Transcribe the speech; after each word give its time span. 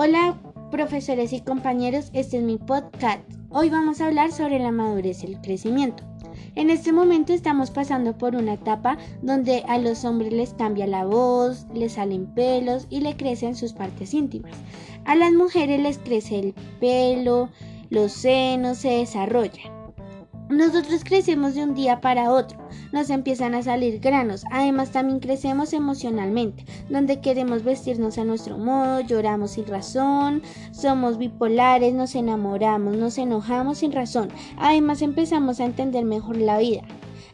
Hola 0.00 0.38
profesores 0.70 1.32
y 1.32 1.40
compañeros, 1.40 2.10
este 2.12 2.36
es 2.36 2.44
mi 2.44 2.56
podcast. 2.56 3.18
Hoy 3.50 3.68
vamos 3.68 4.00
a 4.00 4.06
hablar 4.06 4.30
sobre 4.30 4.60
la 4.60 4.70
madurez 4.70 5.24
y 5.24 5.26
el 5.26 5.40
crecimiento. 5.40 6.04
En 6.54 6.70
este 6.70 6.92
momento 6.92 7.32
estamos 7.32 7.72
pasando 7.72 8.16
por 8.16 8.36
una 8.36 8.52
etapa 8.52 8.96
donde 9.22 9.64
a 9.66 9.76
los 9.78 10.04
hombres 10.04 10.32
les 10.32 10.54
cambia 10.54 10.86
la 10.86 11.04
voz, 11.04 11.66
les 11.74 11.94
salen 11.94 12.32
pelos 12.32 12.86
y 12.90 13.00
le 13.00 13.16
crecen 13.16 13.56
sus 13.56 13.72
partes 13.72 14.14
íntimas. 14.14 14.54
A 15.04 15.16
las 15.16 15.32
mujeres 15.32 15.80
les 15.80 15.98
crece 15.98 16.38
el 16.38 16.54
pelo, 16.78 17.48
los 17.90 18.12
senos 18.12 18.78
se 18.78 18.90
desarrollan. 18.90 19.77
Nosotros 20.50 21.04
crecemos 21.04 21.54
de 21.54 21.62
un 21.62 21.74
día 21.74 22.00
para 22.00 22.32
otro, 22.32 22.58
nos 22.90 23.10
empiezan 23.10 23.54
a 23.54 23.62
salir 23.62 24.00
granos, 24.00 24.44
además 24.50 24.90
también 24.90 25.20
crecemos 25.20 25.74
emocionalmente, 25.74 26.64
donde 26.88 27.20
queremos 27.20 27.64
vestirnos 27.64 28.16
a 28.16 28.24
nuestro 28.24 28.56
modo, 28.56 29.00
lloramos 29.00 29.52
sin 29.52 29.66
razón, 29.66 30.42
somos 30.72 31.18
bipolares, 31.18 31.92
nos 31.92 32.14
enamoramos, 32.14 32.96
nos 32.96 33.18
enojamos 33.18 33.78
sin 33.78 33.92
razón, 33.92 34.30
además 34.56 35.02
empezamos 35.02 35.60
a 35.60 35.66
entender 35.66 36.06
mejor 36.06 36.38
la 36.38 36.56
vida, 36.56 36.80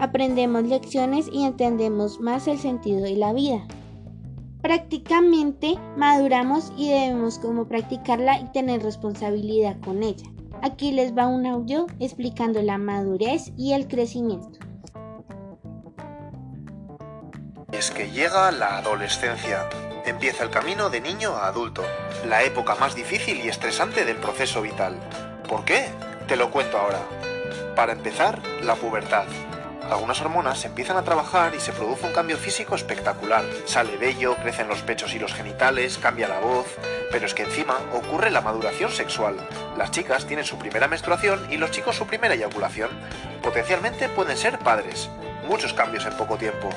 aprendemos 0.00 0.64
lecciones 0.64 1.28
y 1.32 1.44
entendemos 1.44 2.20
más 2.20 2.48
el 2.48 2.58
sentido 2.58 3.02
de 3.02 3.14
la 3.14 3.32
vida. 3.32 3.64
Prácticamente 4.62 5.78
maduramos 5.96 6.72
y 6.76 6.88
debemos 6.88 7.38
como 7.38 7.68
practicarla 7.68 8.40
y 8.40 8.46
tener 8.46 8.82
responsabilidad 8.82 9.76
con 9.80 10.02
ella. 10.02 10.26
Aquí 10.66 10.90
les 10.90 11.16
va 11.16 11.28
un 11.28 11.46
audio 11.46 11.86
explicando 12.00 12.60
la 12.60 12.76
madurez 12.76 13.52
y 13.56 13.74
el 13.74 13.86
crecimiento. 13.86 14.58
Es 17.70 17.92
que 17.92 18.10
llega 18.10 18.50
la 18.50 18.78
adolescencia. 18.78 19.68
Empieza 20.06 20.42
el 20.42 20.50
camino 20.50 20.90
de 20.90 21.00
niño 21.00 21.36
a 21.36 21.46
adulto, 21.46 21.84
la 22.28 22.42
época 22.42 22.74
más 22.74 22.96
difícil 22.96 23.44
y 23.44 23.48
estresante 23.48 24.04
del 24.04 24.16
proceso 24.16 24.60
vital. 24.60 24.98
¿Por 25.48 25.64
qué? 25.64 25.84
Te 26.26 26.34
lo 26.34 26.50
cuento 26.50 26.78
ahora. 26.78 26.98
Para 27.76 27.92
empezar, 27.92 28.42
la 28.64 28.74
pubertad 28.74 29.26
algunas 29.90 30.20
hormonas 30.20 30.64
empiezan 30.64 30.96
a 30.96 31.02
trabajar 31.02 31.54
y 31.54 31.60
se 31.60 31.72
produce 31.72 32.06
un 32.06 32.12
cambio 32.12 32.36
físico 32.36 32.74
espectacular. 32.74 33.44
Sale 33.64 33.96
vello, 33.96 34.36
crecen 34.36 34.68
los 34.68 34.82
pechos 34.82 35.14
y 35.14 35.18
los 35.18 35.34
genitales, 35.34 35.98
cambia 35.98 36.28
la 36.28 36.40
voz, 36.40 36.66
pero 37.10 37.26
es 37.26 37.34
que 37.34 37.44
encima 37.44 37.78
ocurre 37.92 38.30
la 38.30 38.40
maduración 38.40 38.90
sexual. 38.90 39.36
Las 39.76 39.90
chicas 39.90 40.26
tienen 40.26 40.44
su 40.44 40.58
primera 40.58 40.88
menstruación 40.88 41.46
y 41.50 41.56
los 41.56 41.70
chicos 41.70 41.96
su 41.96 42.06
primera 42.06 42.34
eyaculación. 42.34 42.90
Potencialmente 43.42 44.08
pueden 44.08 44.36
ser 44.36 44.58
padres. 44.58 45.08
Muchos 45.46 45.72
cambios 45.72 46.06
en 46.06 46.16
poco 46.16 46.36
tiempo. 46.36 46.68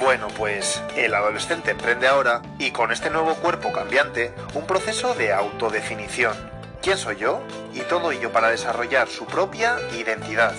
Bueno, 0.00 0.28
pues 0.36 0.82
el 0.96 1.14
adolescente 1.14 1.70
emprende 1.70 2.08
ahora, 2.08 2.42
y 2.58 2.72
con 2.72 2.90
este 2.90 3.10
nuevo 3.10 3.34
cuerpo 3.36 3.72
cambiante, 3.72 4.34
un 4.54 4.66
proceso 4.66 5.14
de 5.14 5.32
autodefinición. 5.32 6.34
¿Quién 6.82 6.98
soy 6.98 7.16
yo? 7.16 7.40
Y 7.72 7.80
todo 7.80 8.10
ello 8.10 8.32
para 8.32 8.48
desarrollar 8.48 9.08
su 9.08 9.24
propia 9.24 9.76
identidad. 9.96 10.52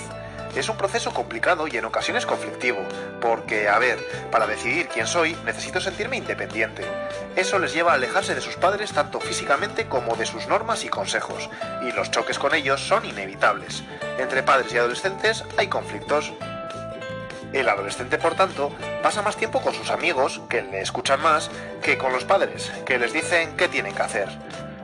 Es 0.56 0.70
un 0.70 0.78
proceso 0.78 1.14
complicado 1.14 1.68
y 1.68 1.76
en 1.76 1.84
ocasiones 1.84 2.26
conflictivo, 2.26 2.80
porque, 3.20 3.68
a 3.68 3.78
ver, 3.78 4.00
para 4.32 4.48
decidir 4.48 4.88
quién 4.88 5.06
soy 5.06 5.36
necesito 5.44 5.82
sentirme 5.82 6.16
independiente. 6.16 6.86
Eso 7.36 7.60
les 7.60 7.74
lleva 7.74 7.92
a 7.92 7.96
alejarse 7.96 8.34
de 8.34 8.40
sus 8.40 8.56
padres 8.56 8.94
tanto 8.94 9.20
físicamente 9.20 9.88
como 9.88 10.16
de 10.16 10.26
sus 10.26 10.48
normas 10.48 10.86
y 10.86 10.88
consejos, 10.88 11.50
y 11.86 11.92
los 11.92 12.10
choques 12.10 12.40
con 12.40 12.56
ellos 12.56 12.80
son 12.80 13.04
inevitables. 13.04 13.84
Entre 14.18 14.44
padres 14.44 14.72
y 14.72 14.78
adolescentes 14.78 15.44
hay 15.58 15.68
conflictos. 15.68 16.32
El 17.52 17.68
adolescente, 17.68 18.18
por 18.18 18.36
tanto, 18.36 18.72
pasa 19.04 19.22
más 19.22 19.36
tiempo 19.36 19.62
con 19.62 19.74
sus 19.74 19.90
amigos, 19.90 20.42
que 20.50 20.62
le 20.62 20.80
escuchan 20.80 21.22
más, 21.22 21.52
que 21.82 21.98
con 21.98 22.14
los 22.14 22.24
padres, 22.24 22.72
que 22.86 22.98
les 22.98 23.12
dicen 23.12 23.58
qué 23.58 23.68
tienen 23.68 23.94
que 23.94 24.04
hacer. 24.04 24.30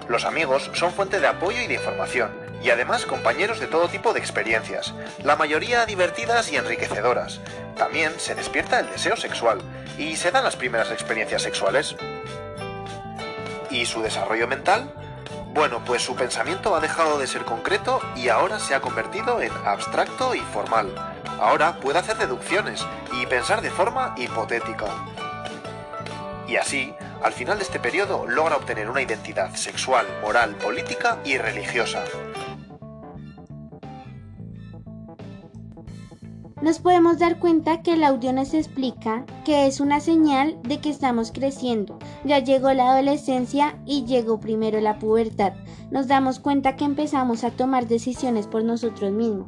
Los 0.09 0.25
amigos 0.25 0.69
son 0.73 0.91
fuente 0.91 1.21
de 1.21 1.27
apoyo 1.27 1.61
y 1.61 1.67
de 1.67 1.75
información, 1.75 2.50
y 2.63 2.69
además 2.69 3.05
compañeros 3.05 3.59
de 3.59 3.67
todo 3.67 3.87
tipo 3.87 4.13
de 4.13 4.19
experiencias, 4.19 4.93
la 5.23 5.35
mayoría 5.35 5.85
divertidas 5.85 6.51
y 6.51 6.57
enriquecedoras. 6.57 7.39
También 7.77 8.13
se 8.19 8.35
despierta 8.35 8.79
el 8.79 8.89
deseo 8.89 9.17
sexual 9.17 9.59
y 9.97 10.15
se 10.15 10.31
dan 10.31 10.43
las 10.43 10.55
primeras 10.55 10.91
experiencias 10.91 11.41
sexuales. 11.41 11.95
¿Y 13.69 13.85
su 13.85 14.01
desarrollo 14.01 14.47
mental? 14.47 14.93
Bueno, 15.53 15.81
pues 15.85 16.01
su 16.01 16.15
pensamiento 16.15 16.75
ha 16.75 16.79
dejado 16.79 17.19
de 17.19 17.27
ser 17.27 17.43
concreto 17.43 17.99
y 18.15 18.29
ahora 18.29 18.59
se 18.59 18.73
ha 18.73 18.81
convertido 18.81 19.41
en 19.41 19.51
abstracto 19.65 20.33
y 20.35 20.39
formal. 20.39 20.93
Ahora 21.39 21.77
puede 21.77 21.99
hacer 21.99 22.17
deducciones 22.17 22.85
y 23.13 23.25
pensar 23.25 23.61
de 23.61 23.69
forma 23.69 24.13
hipotética. 24.17 24.85
Y 26.47 26.55
así, 26.55 26.93
al 27.23 27.33
final 27.33 27.57
de 27.57 27.63
este 27.63 27.79
periodo 27.79 28.25
logra 28.27 28.55
obtener 28.55 28.89
una 28.89 29.01
identidad 29.01 29.53
sexual, 29.55 30.05
moral, 30.21 30.55
política 30.55 31.17
y 31.23 31.37
religiosa. 31.37 32.03
Nos 36.61 36.79
podemos 36.79 37.17
dar 37.17 37.39
cuenta 37.39 37.81
que 37.81 37.93
el 37.93 38.03
audio 38.03 38.33
nos 38.33 38.53
explica 38.53 39.25
que 39.45 39.65
es 39.65 39.79
una 39.79 39.99
señal 39.99 40.59
de 40.63 40.79
que 40.79 40.89
estamos 40.89 41.31
creciendo. 41.31 41.97
Ya 42.23 42.39
llegó 42.39 42.71
la 42.73 42.91
adolescencia 42.91 43.79
y 43.85 44.05
llegó 44.05 44.39
primero 44.39 44.79
la 44.79 44.99
pubertad. 44.99 45.53
Nos 45.89 46.07
damos 46.07 46.39
cuenta 46.39 46.75
que 46.75 46.85
empezamos 46.85 47.43
a 47.43 47.51
tomar 47.51 47.87
decisiones 47.87 48.47
por 48.47 48.63
nosotros 48.63 49.11
mismos. 49.11 49.47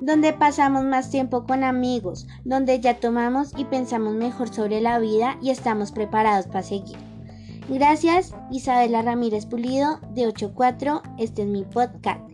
Donde 0.00 0.32
pasamos 0.32 0.84
más 0.84 1.10
tiempo 1.10 1.44
con 1.44 1.64
amigos, 1.64 2.26
donde 2.44 2.78
ya 2.80 3.00
tomamos 3.00 3.52
y 3.56 3.64
pensamos 3.64 4.14
mejor 4.14 4.52
sobre 4.52 4.80
la 4.80 4.98
vida 4.98 5.38
y 5.40 5.50
estamos 5.50 5.92
preparados 5.92 6.46
para 6.46 6.62
seguir. 6.62 6.98
Gracias, 7.68 8.34
Isabela 8.50 9.02
Ramírez 9.02 9.46
Pulido 9.46 9.98
de 10.10 10.26
84. 10.26 11.02
Este 11.18 11.42
es 11.42 11.48
mi 11.48 11.64
podcast. 11.64 12.33